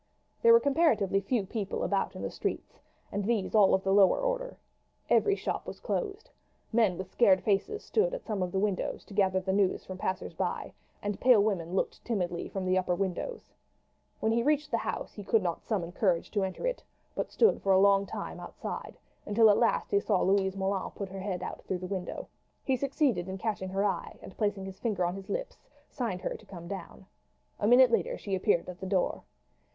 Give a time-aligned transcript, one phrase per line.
[0.41, 2.79] There were comparatively few people about the streets,
[3.11, 4.57] and these all of the lower order.
[5.11, 6.31] Every shop was closed.
[6.73, 9.99] Men with scared faces stood at some of the doors to gather the news from
[9.99, 13.53] passers by, and pale women looked timidly from the upper windows.
[14.21, 16.83] When he reached the house he could not summon courage to enter it,
[17.13, 18.97] but stood for a long time outside,
[19.27, 22.27] until at last he saw Louise Moulin put her head from the window.
[22.63, 25.57] He succeeded in catching her eye, and placing his finger on his lips
[25.91, 27.05] signed to her to come down.
[27.59, 29.21] A minute later she appeared at the door.